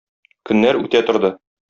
[0.49, 1.31] Көннәр үтә торды.